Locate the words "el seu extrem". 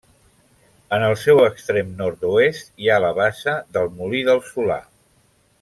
1.07-1.91